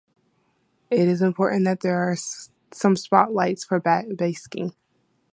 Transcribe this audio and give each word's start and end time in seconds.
It 0.89 1.07
is 1.07 1.21
important 1.21 1.63
that 1.65 1.81
there 1.81 1.97
are 2.01 2.15
some 2.73 2.95
spot 2.95 3.35
lights 3.35 3.63
for 3.65 3.79
basking. 3.79 4.73